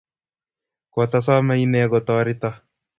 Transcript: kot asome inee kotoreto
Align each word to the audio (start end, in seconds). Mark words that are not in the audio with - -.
kot 0.93 1.11
asome 1.19 1.53
inee 1.65 1.85
kotoreto 1.91 2.49